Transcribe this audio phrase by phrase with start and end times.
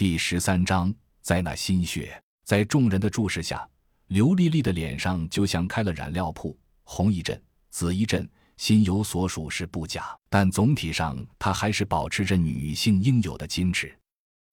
[0.00, 3.68] 第十三章，在那心血，在众人的注视下，
[4.06, 7.38] 刘丽丽的脸上就像开了染料铺，红一阵，
[7.68, 8.26] 紫一阵，
[8.56, 13.94] 心有所属是不假，但总体上她还是保持着女性应有的矜持。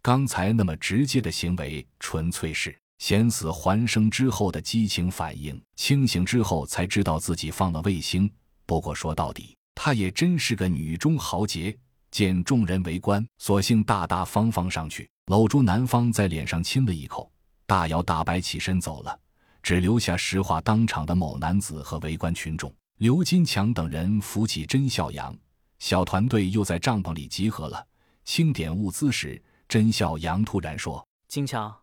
[0.00, 5.60] 刚才那么直接的行为，纯粹是险死还生之后的激情反应。
[5.74, 8.30] 清醒之后才知道自己放了卫星。
[8.64, 11.76] 不过说到底，她也真是个女中豪杰。
[12.12, 17.32] 见众人围观，索性大大方方上去，搂住男方，在脸上亲了一口，
[17.66, 19.18] 大摇大摆起身走了，
[19.62, 22.72] 只留下石化当场的某男子和围观群众。
[22.98, 25.34] 刘金强等人扶起甄孝阳，
[25.78, 27.86] 小团队又在帐篷里集合了，
[28.24, 31.74] 清点物资时，甄孝阳突然说：“金强，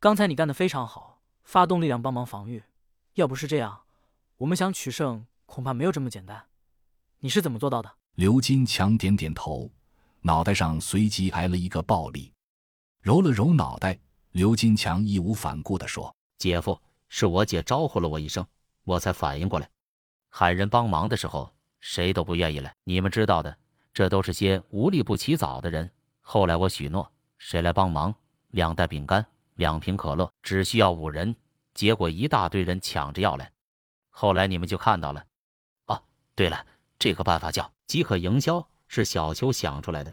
[0.00, 2.64] 刚才你干得非常好，发动力量帮忙防御。
[3.14, 3.82] 要不是这样，
[4.38, 6.46] 我们想取胜恐怕没有这么简单。
[7.20, 9.70] 你是怎么做到的？”刘金强点点头，
[10.26, 12.32] 脑袋上随即挨了一个暴力，
[13.00, 13.96] 揉了揉脑袋。
[14.32, 16.76] 刘金强义无反顾地说：“姐夫，
[17.08, 18.44] 是我姐招呼了我一声，
[18.82, 19.70] 我才反应过来。
[20.28, 22.74] 喊人帮忙的时候，谁都不愿意来。
[22.82, 23.56] 你们知道的，
[23.94, 25.88] 这都是些无利不起早的人。
[26.22, 28.12] 后来我许诺，谁来帮忙，
[28.48, 31.36] 两袋饼干，两瓶可乐，只需要五人。
[31.72, 33.48] 结果一大堆人抢着要来。
[34.10, 35.24] 后来你们就看到了。
[35.86, 36.02] 哦，
[36.34, 36.66] 对了。”
[36.98, 40.12] 这个办法叫饥渴营销，是小秋想出来的，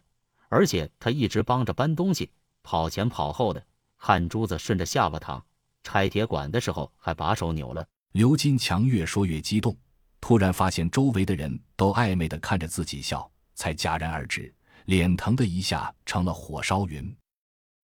[0.53, 2.29] 而且他一直帮着搬东西，
[2.61, 3.65] 跑前跑后的，
[3.97, 5.43] 汗珠子顺着下巴淌。
[5.81, 7.83] 拆铁管的时候还把手扭了。
[8.11, 9.75] 刘金强越说越激动，
[10.21, 14.53] 突然发现周围的人都暧昧的看着自己笑，才戛然而止，
[14.85, 17.13] 脸疼的一下成了火烧云。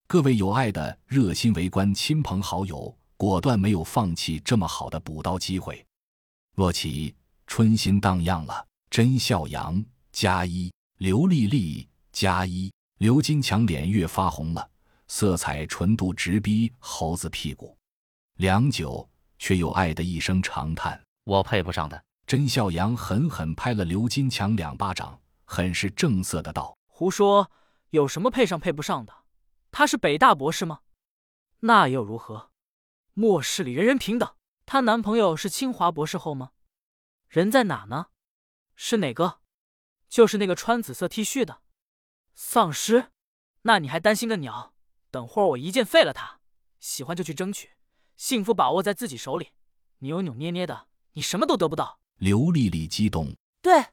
[0.07, 5.83] 各位有爱的热心围观亲朋好友，果断没有放弃这么好的补刀机会。
[6.55, 7.15] 洛奇
[7.47, 8.65] 春心荡漾了。
[8.91, 11.87] 甄孝阳加一，刘丽丽
[12.19, 14.69] 加一，刘金强脸越发红了，
[15.07, 17.77] 色彩纯度直逼猴子屁股。
[18.33, 27.49] 良久，却又爱的一声长叹：“我配不上的。”甄笑阳狠狠拍了刘金强两巴掌，很是正色的道：“胡说，
[27.91, 29.13] 有什么配上配不上的？
[29.71, 30.81] 他是北大博士吗？
[31.61, 32.51] 那又如何？
[33.13, 34.29] 末世里人人平等。
[34.65, 36.51] 她男朋友是清华博士后吗？
[37.29, 38.07] 人在哪呢？”
[38.75, 39.39] 是哪个？
[40.09, 41.61] 就是那个穿紫色 T 恤的
[42.41, 43.11] 丧尸。
[43.63, 44.73] 那你还担心个鸟？
[45.11, 46.39] 等会儿我一剑废了他。
[46.79, 47.71] 喜欢就去争取，
[48.15, 49.49] 幸福把握在自己手里。
[49.97, 51.99] 你扭扭捏捏的，你什么都得不到。
[52.15, 53.87] 刘丽丽激动，对，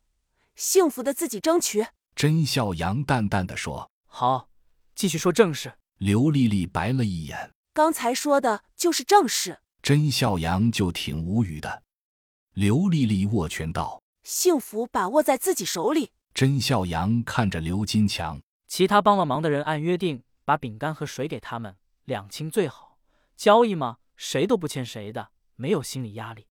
[0.55, 1.89] 幸福的自己争取。
[2.15, 4.49] 甄笑阳淡淡的说：“好，
[4.95, 9.61] 继续说正事。”刘丽丽白了一眼，刚才说的就是正事。
[9.83, 11.83] 甄笑阳就挺无语的。
[12.53, 14.01] 刘丽丽握拳道。
[14.23, 16.13] 幸福把握在自己手里。
[16.37, 22.99] 甄孝阳看着刘金强，其他帮了忙的人按约定把饼干和水给他们，两清最好。
[23.35, 26.45] 交易嘛，谁都不欠谁的，没有心理压力。